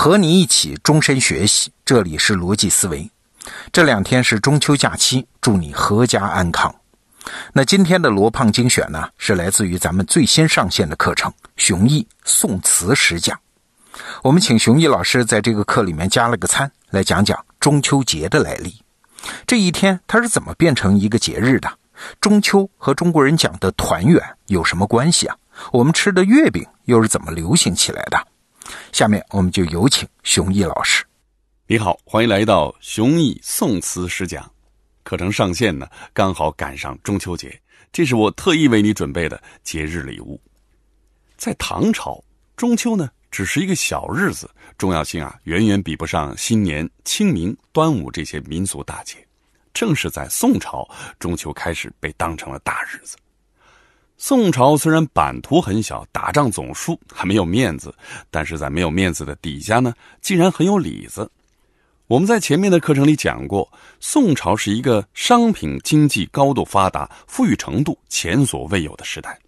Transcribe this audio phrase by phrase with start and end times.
[0.00, 1.70] 和你一起终身学习。
[1.84, 3.10] 这里是逻辑思维。
[3.70, 6.74] 这两天是中秋假期，祝你阖家安康。
[7.52, 13.36] 那今天的罗胖精选呢，是来自于咱们最新上线的课程《熊毅宋词十讲》。
[14.22, 18.80] 我们请熊毅老师在这个课里面加了个餐，来讲讲中秋节的来历。
[19.46, 21.70] 这一天它是怎么变成一个节日的？
[22.22, 25.36] 中秋和中国人讲的团圆有什么关系啊？
[25.70, 28.18] 我们吃的月饼又是怎么流行起来的？
[28.92, 31.04] 下面我们就有请熊毅老师。
[31.66, 34.50] 你好，欢迎来到熊毅宋词十讲。
[35.02, 37.60] 课程上线呢，刚好赶上中秋节，
[37.92, 40.40] 这是我特意为你准备的节日礼物。
[41.36, 42.22] 在唐朝，
[42.56, 49.16] 中秋呢只是一个小日子，重要性啊远远比不上新年、清明、端午这些民俗大节。
[49.72, 53.16] 正是在宋朝，中秋开始被当成了大日子。
[54.22, 57.92] 宋朝虽然版图很小，打仗总输，还没有面子，
[58.30, 61.28] 但是在没有面子的底下呢，竟然很有里子。
[62.06, 63.66] 我们在前面的课程里讲过，
[63.98, 69.38] 宋朝是一个商品经济高度发达、富裕程度前所未有的时代。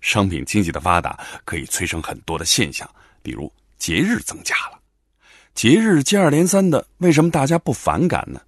[0.00, 2.90] 商品经济的发达可以催生很多的现象，
[3.22, 4.80] 比如节日增加了，
[5.54, 8.40] 节日接二连三的，为什么大家不反感呢？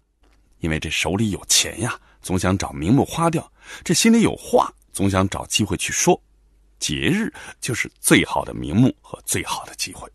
[0.59, 3.41] 因为这手里有钱呀，总想找名目花掉；
[3.85, 6.21] 这心里有话，总想找机会去说。
[6.79, 10.09] 节日就是最好的名目和最好的机会。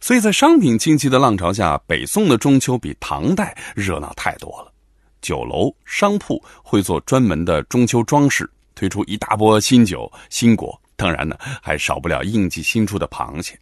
[0.00, 4.72] 所以在商品经济的浪潮下，北宋的中秋比唐代热闹太多了。
[5.20, 13.58] 酒楼、商铺会做专门的中秋装饰，推出一大波新酒、新果，当然呢，还少不了应季新出的螃蟹。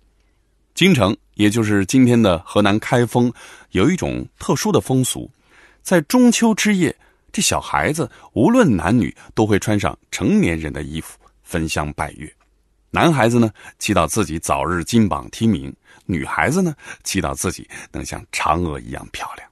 [0.75, 3.33] 京城，也就是今天的河南开封，
[3.71, 5.31] 有一种特殊的风俗。
[5.83, 6.95] 在中秋之夜，
[7.33, 12.33] 这小孩子无论男女都会穿上成年人的衣服，焚香拜月。
[12.91, 15.71] 男孩子呢，祈祷自己早日金榜题名；
[16.07, 16.75] 女孩子呢，
[17.05, 19.47] 祈祷自己能像嫦娥一样漂亮。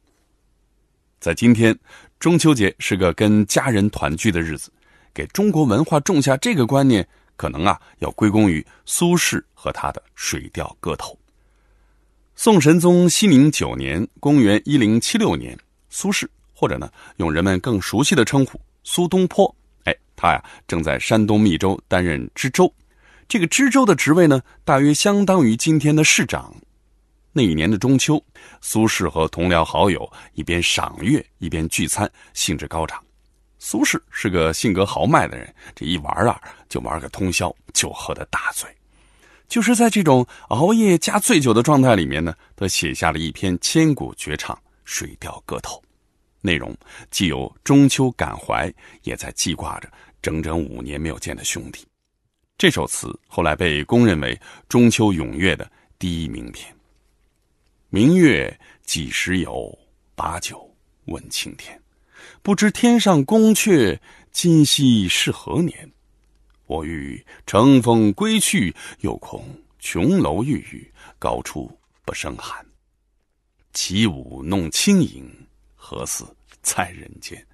[1.20, 1.78] 在今天，
[2.18, 4.72] 中秋节是个跟家人团聚的日子，
[5.12, 7.06] 给中国文化种下这个观念，
[7.36, 11.12] 可能啊，要归功于苏轼和他的《水调歌头》。
[12.36, 15.58] 宋神宗熙宁九年（公元一零七六年）。
[15.90, 16.26] 苏轼，
[16.64, 19.54] 或者呢，用人们更熟悉的称呼苏东坡。
[19.84, 22.72] 哎，他呀正在山东密州担任知州，
[23.28, 26.54] 这个知州的职位呢，大约相当于今天的市长。
[27.34, 28.18] 那一年的中秋，
[28.62, 32.98] 苏轼和同僚好友一边赏月一边聚餐，兴致高涨。
[33.58, 38.66] 苏轼是个性格豪迈的人，这一玩啊就玩个通宵，就喝得大醉。
[39.48, 44.56] 就是在这种熬夜加醉酒的状态里面呢，他写下了一篇千古绝唱。
[44.86, 45.76] 《水调歌头》，
[46.44, 46.76] 内容
[47.10, 48.70] 既有中秋感怀，
[49.02, 49.90] 也在记挂着
[50.20, 51.86] 整整五年没有见的兄弟。
[52.58, 54.38] 这首词后来被公认为
[54.68, 55.68] 中秋咏月的
[55.98, 56.70] 第一名篇。
[57.88, 59.76] 明月几时有？
[60.14, 60.70] 把酒
[61.06, 61.80] 问青天。
[62.42, 63.98] 不知天上宫阙，
[64.30, 65.90] 今夕是何年？
[66.66, 69.44] 我欲乘风归去，又恐
[69.78, 71.70] 琼楼玉宇，高处
[72.04, 72.64] 不胜寒。
[73.72, 75.28] 起舞弄清影，
[75.86, 76.24] 何似
[76.62, 77.46] 在人间？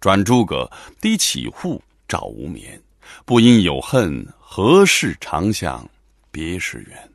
[0.00, 0.68] 转朱阁，
[1.00, 2.82] 低绮户，照无眠。
[3.24, 5.88] 不因有恨，何事长向
[6.32, 7.10] 别时圆？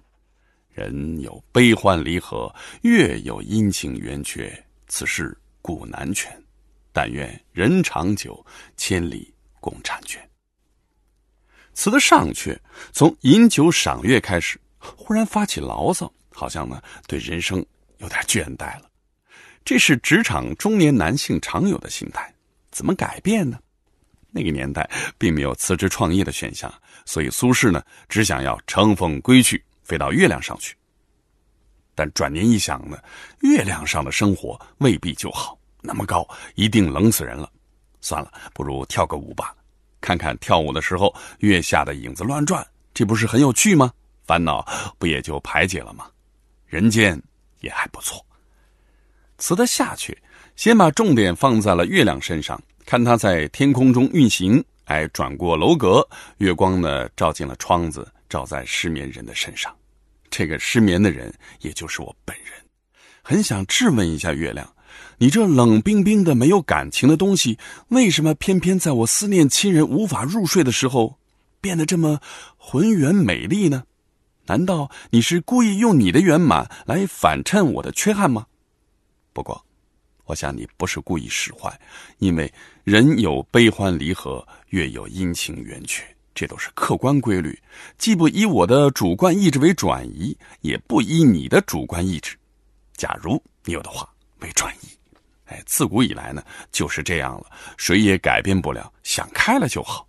[0.71, 6.41] 人有悲欢离合，月有阴晴圆缺，此事古难全。
[6.93, 8.43] 但愿人长久，
[8.77, 10.25] 千里共婵娟。
[11.73, 12.57] 词的上阙
[12.93, 17.63] 从饮酒赏月开始，忽然发起牢骚，好像呢对人生。
[17.99, 18.89] 有点倦怠了，
[19.65, 22.31] 这是职场中年男性常有的心态。
[22.69, 23.57] 怎么改变呢？
[24.29, 24.87] 那个年代
[25.17, 26.71] 并没有辞职创业的选项，
[27.03, 30.75] 所以苏轼呢只想要乘风归去，飞到月亮上去。
[31.95, 32.97] 但转念一想呢，
[33.41, 37.49] 月亮上的生活未必就好，那么高一定冷死人了。
[38.01, 39.55] 算了，不如跳个舞吧，
[39.99, 43.91] 看看跳舞的时候月下的影子乱转，这不是很有趣吗？
[44.25, 44.63] 烦恼
[44.99, 46.07] 不也就排解了吗？
[46.67, 47.19] 人间。
[47.61, 48.23] 也还不错。
[49.37, 50.17] 词的下去
[50.55, 59.73] 先把重点放在了月亮身上，看它在天空中运行，哎，转过楼阁，月光呢照进了窗子，照在失眠人的身上。
[60.29, 62.47] 这个失眠的人，也就是我本人，
[63.21, 64.67] 很想质问一下月亮：
[65.17, 67.57] 你这冷冰冰的、没有感情的东西，
[67.89, 71.17] 为什么偏偏在我思念亲人、无法入睡的时候，
[71.61, 72.19] 变得这么
[72.57, 73.83] 浑圆美丽呢？
[74.47, 78.45] 难道你是故意用你的圆满来反衬我的缺憾吗？
[79.35, 79.61] 不过，
[80.23, 81.77] 我想你不是故意使坏，
[82.19, 82.51] 因为
[82.85, 87.61] 人有悲欢离合，月有阴晴圆缺，这都是客观规律，
[87.97, 92.37] 既不以我的主观意志为转移，也不以你的主观意志，
[92.95, 94.07] 假如你有的话
[94.39, 94.87] 为转移。
[95.47, 96.41] 哎，自古以来呢
[96.71, 100.07] 就是这样了，谁也改变不了，想开了就好。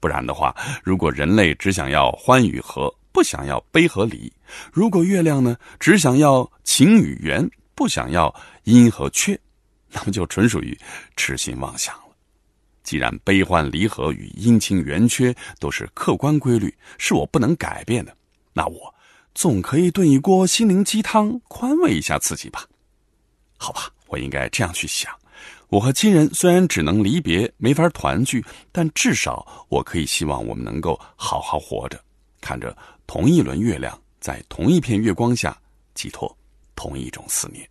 [0.00, 0.52] 不然的话，
[0.82, 4.28] 如果人类只想要欢与和，不想要悲和离；
[4.72, 8.34] 如果月亮呢只想要晴与圆，不想要
[8.64, 9.38] 阴和缺，
[9.92, 10.76] 那么就纯属于
[11.16, 12.02] 痴心妄想了。
[12.82, 18.16] 既然悲欢离合与阴晴圆缺都是客观规律，是我不能改变的，
[18.52, 18.92] 那我
[19.34, 22.66] 总可以炖一锅心灵鸡汤，宽慰一下自己吧？
[23.56, 23.92] 好吧。
[24.08, 25.12] 我应该这样去想：
[25.68, 32.00] 我和亲人虽然只能离别，没法团聚，但至少我可以希望我们能够好好活着，
[32.40, 32.74] 看着
[33.04, 35.60] 同一轮月亮，在同一片月光下，
[35.92, 36.38] 寄托
[36.76, 37.68] 同一种思念。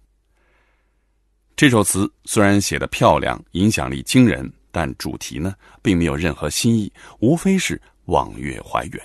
[1.56, 9.02] 这首词虽然写的漂亮，影响力惊人，但主题呢，并没有任何新意，无非是望月怀远。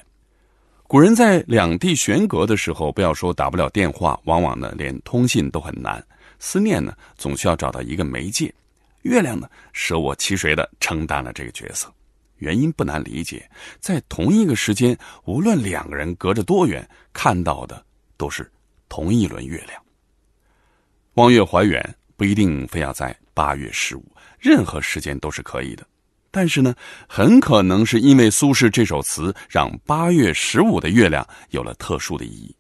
[0.89, 6.05] 古人在两地悬隔的时候，不要说打不了电话，往往呢，连通信都很难。
[6.41, 8.53] 思念呢，总需要找到一个媒介。
[9.03, 11.89] 月亮呢，舍我其谁的承担了这个角色。
[12.39, 13.49] 原因不难理解，
[13.79, 17.85] 在同一个时间，无论两个人隔着多远，看到的
[18.17, 18.51] 都是
[18.89, 19.81] 同一轮月亮。
[21.15, 24.05] 望月怀远不一定非要在八月十五，
[24.39, 25.87] 任何时间都是可以的。
[26.31, 26.75] 但是呢，
[27.09, 32.55] 很可能是因为苏轼这首词，让八月十五的月亮有了特殊的意义。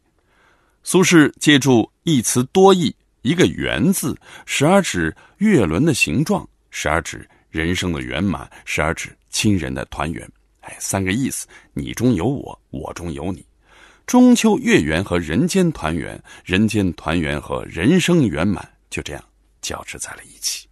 [0.82, 2.94] 苏轼借助一词多义。
[3.22, 10.26] 一个“圆”字，时而指月轮的形状，时而指人生的圆满，时而指亲人的团圆。
[10.60, 13.44] 哎，三个意思，你中有我，我中有你。
[14.10, 19.22] 中秋月圆和人间团圆，人间团圆和人生圆满，就这样
[19.62, 20.66] 交织在了一起。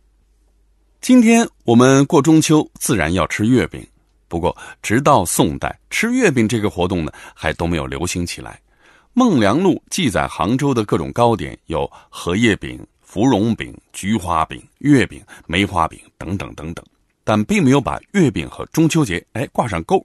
[1.00, 3.86] 今天我们过中秋，自然要吃月饼。
[4.26, 8.60] 不过，直到宋代，吃月饼这个活动呢，还都没有流行起来。
[9.12, 16.84] 《孟良录》记载杭州的各种糕点有荷叶饼、芙蓉饼、菊花饼、月饼、梅花饼等等等等，
[17.22, 20.04] 但并没有把月饼和中秋节哎挂上钩。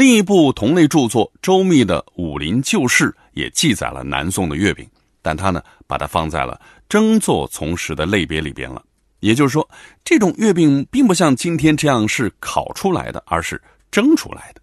[0.00, 3.04] 另一部同类著作周密的《武林旧事》
[3.34, 4.88] 也记载了南宋的月饼，
[5.20, 6.58] 但他呢把它放在了
[6.88, 8.82] 蒸做从食的类别里边了。
[9.18, 9.68] 也就是说，
[10.02, 13.60] 这种月饼并不像今天这样是烤出来的，而是
[13.90, 14.62] 蒸出来的。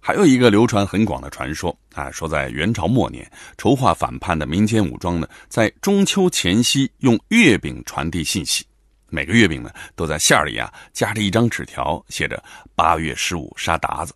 [0.00, 8.64] 还有一个流传很广的传说啊，说在元朝末年，筹划反叛的民间武装呢，在中秋前夕用月饼传递信息。
[9.10, 12.42] 每个月饼呢，都在馅儿里啊夹着一张纸条，写着
[12.74, 14.14] “八月十五杀鞑子”。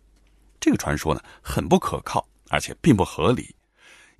[0.63, 3.53] 这个传说呢，很不可靠，而且并不合理。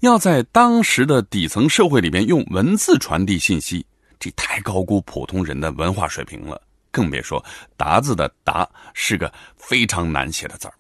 [0.02, 3.86] 要在当时的底层社会里边用文字传递信息，
[4.20, 6.62] 这太高估普通人的文化水平了。
[6.92, 7.42] 更别说
[7.78, 10.74] “达”字”的“达”是个非常难写的字儿。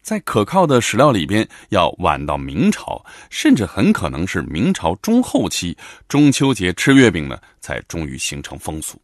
[0.00, 5.76] 在可靠的史料里边，要晚到明朝，甚至很可能是明朝中后期，
[6.08, 8.98] 中秋节吃月饼呢，才终于形成风俗。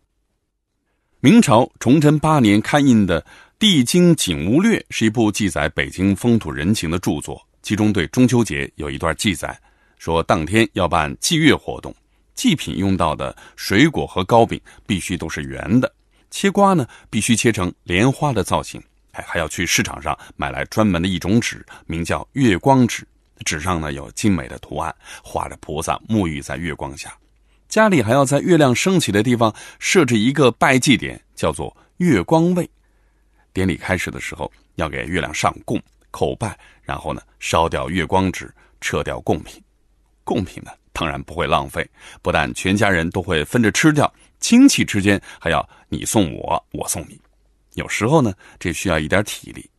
[1.20, 3.20] 明朝崇祯八年刊印的
[3.58, 9.58] 《帝京景物略》是一部记载北京风土人情的著作，其中对中秋节有一段记载，
[9.97, 11.94] 说当天要办祭月活动，
[12.35, 15.91] 祭品用到的水果和糕饼必须都是圆的，
[16.31, 18.79] 切瓜呢必须切成莲花的造型。
[19.11, 23.09] 还要去市场上买来专门的一种纸，名叫月光纸。
[23.47, 27.16] 纸上呢有精美的图案，画着菩萨沐浴在月光下。
[27.71, 32.69] 家里还要在月亮升起的地方设置一个拜祭点，叫做月光位。
[33.57, 35.81] 典礼开始的时候要给月亮上供、
[36.13, 39.63] 叩拜，然后呢烧掉月光纸，撤掉贡品。
[40.25, 41.89] 贡品呢当然不会浪费，
[42.21, 47.19] 不但全家人都会分着吃掉，亲戚之间还要你送我，我送你。
[47.77, 49.71] 有时候呢，这需要一点体力，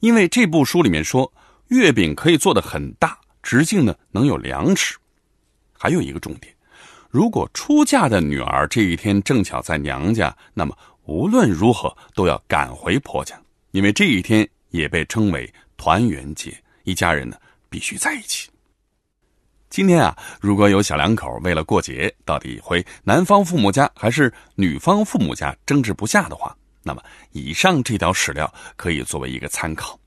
[0.00, 1.32] 因为这部书里面说，
[1.68, 4.98] 月饼可以做的很大，直径呢能有两尺。
[5.72, 6.54] 还有一个重点，
[7.08, 13.38] 如果出嫁的女儿这一天正巧在娘家，那么无论如何都要赶回婆家，
[13.72, 17.36] 因为这一天也被称为团圆节，一家人呢
[17.68, 18.48] 必须在一起。
[19.68, 29.98] 今天啊，如果有小两口为了过节，到底回男方父母家还是女方父母家争执不下的话，那么，以上这条史料可以作为一个参考。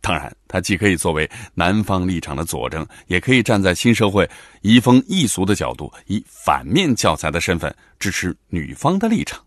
[0.00, 4.28] 当然，它既可以作为男方立场的佐证，也可以站在新社会
[4.62, 9.44] 移风易俗的角度，以反面教材的身份支持女方的立场。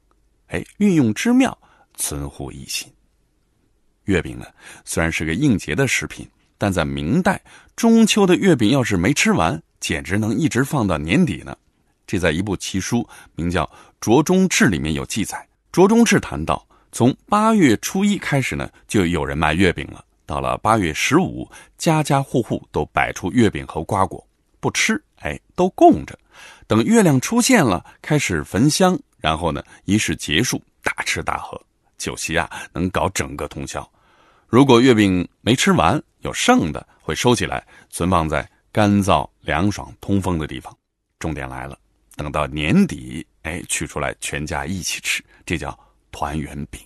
[0.54, 1.58] 哎，运用之妙，
[1.96, 2.88] 存乎一心。
[4.04, 4.46] 月饼呢，
[4.86, 6.30] 虽然是个应节的食品，
[6.60, 7.42] 但在明代，
[7.76, 11.58] 中秋的月饼要是没吃完，简直能一直放到年底呢。
[12.06, 13.66] 这在一部奇书，名叫
[14.00, 15.48] 《酌中志》里面有记载。
[15.72, 20.06] 卓中志谈到，从八月初一开始呢，就有人卖月饼了。
[20.28, 24.24] 到了八月十五，家家户户都摆出月饼和瓜果，
[24.60, 26.16] 不吃，哎，都供着。
[26.68, 31.58] 等月亮出现了，开始焚香，然后呢，仪式结束，大吃大喝，
[31.98, 33.90] 酒席啊，能搞整个通宵。
[34.48, 40.78] 如果月饼没吃完，有剩的，会收起来，存放在干燥、凉爽、通风的地方。
[41.20, 41.80] 重点来了，
[42.18, 45.78] 等到年底，哎，取出来，全家一起吃，这叫
[46.12, 46.82] 团圆饼。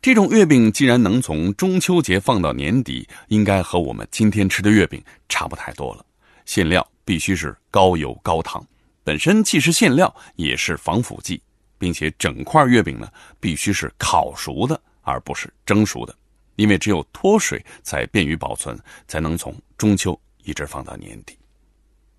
[0.00, 6.06] 这种月饼既然能从中秋节放到年底，应该和我们今天吃的月饼差不太多了。
[6.46, 8.66] 馅料必须是高油高糖，
[9.04, 11.40] 本身既是馅料，也是防腐剂，
[11.78, 13.08] 并且整块月饼呢
[13.38, 16.16] 必须是烤熟的，而不是蒸熟的，
[16.56, 21.38] 因为只有脱水才便于保存，才能从中秋一直放到年底。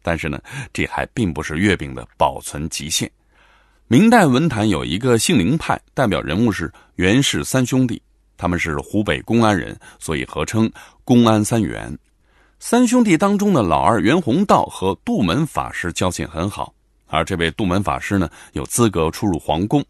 [0.04, 0.40] 但是呢，
[0.72, 3.10] 这还并不是月饼的保存极限。
[3.88, 8.00] 明代文坛有一个杏林派，代表人物是袁氏三兄弟，
[8.38, 10.72] 他们是湖北公安人，所以合称
[11.04, 11.98] 公安三元。
[12.60, 16.74] 三兄弟当中的老二袁宏道和杜门法师交情很好，
[17.08, 19.84] 而这位杜门法师呢，有资格出入皇宫。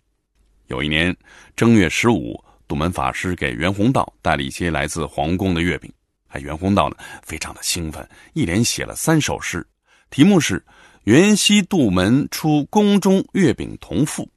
[0.67, 1.15] 有一年
[1.55, 5.91] 正月十五，杜门法师给袁宏道带了一些来自皇宫的月饼，
[6.29, 9.65] 哎，袁宏道呢非常的兴奋，一连写了三首诗，
[10.09, 10.63] 题目是。
[11.05, 14.27] 元夕杜门出宫中月饼同赋。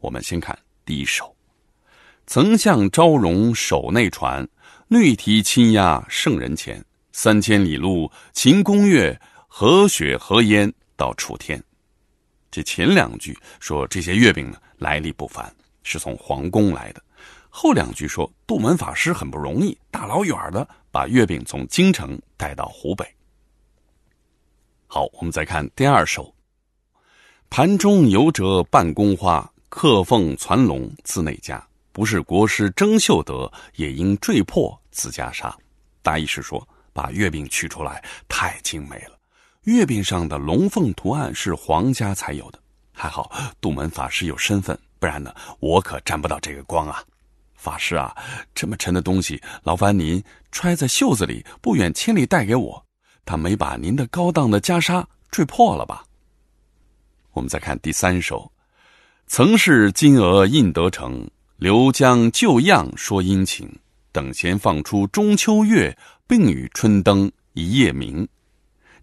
[0.00, 1.34] 我们先看第一首：
[2.26, 4.46] 曾向昭容手内传，
[4.88, 6.84] 绿堤亲压圣人前。
[7.12, 9.18] 三千里路秦宫月，
[9.48, 11.58] 何雪何烟到楚天。
[12.50, 17.00] 这前两句说这些月饼呢来历不凡，是从皇宫来的；
[17.48, 23.06] 后两句说杜门法师很不容易，大老远的把月饼从京城带到湖北。
[24.86, 26.34] 好，我们再看第二首。
[27.48, 31.64] 盘中游者半宫花，客凤攒龙自内家。
[31.92, 35.56] 不是国师争秀德，也应坠破自家杀。
[36.02, 39.18] 大意是说，把月饼取出来太精美了，
[39.64, 42.58] 月饼上的龙凤图案是皇家才有的。
[42.92, 47.02] 还好杜门法师有身份，不然呢，我可沾不到这个光啊。
[47.54, 48.16] 法师啊，
[48.54, 52.86] 这么沉的东西，劳烦您揣在袖子里，不远千里带给我。
[53.24, 56.04] 他没把您的高档的袈裟坠破了吧？
[57.32, 58.50] 我们再看第三首：
[59.26, 63.70] 曾是金娥印得成，刘江旧样说殷勤。
[64.10, 68.26] 等闲放出中秋月，并与春灯一夜明。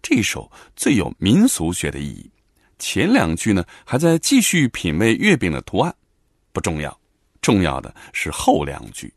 [0.02, 2.30] 这首最有民俗学的意义。
[2.78, 5.94] 前两句呢，还在继续品味月饼的图案，
[6.52, 6.96] 不重要，
[7.42, 9.12] 重要的是后两句。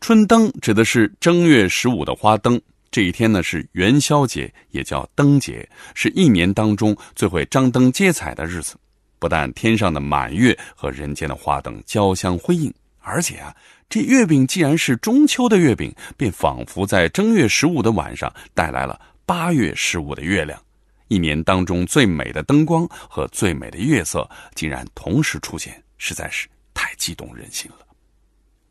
[0.00, 2.60] 春灯指的是正月十五的花灯。
[2.90, 8.76] 这一天呢是元宵节，也叫灯节，是一年当中最会张灯结彩的日子。
[9.18, 13.52] 不但天上的满月和人间的花灯交相辉映，而且啊，
[13.88, 20.60] 这月饼既然是中秋的月饼，便仿佛在正月十五的晚上带来了八月十五的月亮。
[21.08, 27.86] 一年当中最美的灯光和最美的月色竟然同时出现，实在是太激动人心了。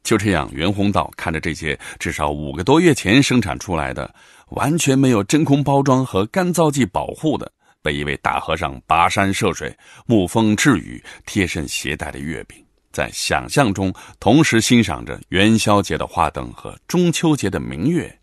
[0.02, 4.14] 就这样，袁宏道看着这些至少五个多月前生产出来的、
[4.50, 7.50] 完全没有真空包装和干燥剂保护的、
[7.82, 9.74] 被一位大和尚跋山涉水、
[10.06, 18.20] 沐风致雨贴身携带的月饼，在想象中同时欣赏着元宵节的花灯和中秋节的明月，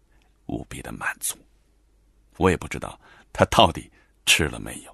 [0.47, 1.37] 无比的满足。
[2.41, 2.99] 我也不知道
[3.35, 3.91] 他到底
[4.25, 4.91] 吃了没有。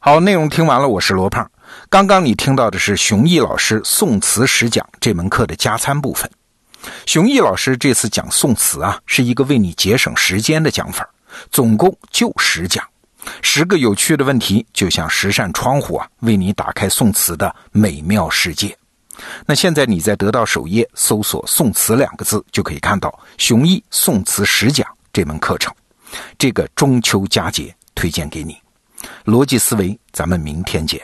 [0.00, 1.48] 好，内容听完了，我是罗胖。
[1.88, 6.28] 刚刚你听到的是熊毅老师宋词十讲这门课的加餐部分。
[7.06, 11.08] 熊毅老师这次讲宋词啊，是一个为你节省时间的讲法，
[11.52, 12.84] 总共就十讲，
[13.40, 18.76] 十个有趣的问题，就像十扇窗户啊，为你打开宋词的美妙世界。
[19.46, 25.72] 那现在你在得到首页搜索“宋词”两个字，就可以看到熊毅宋词十讲这门课程。
[26.38, 28.56] 这个中秋佳节推荐给你。
[29.24, 31.00] 逻辑思维，咱们明天见。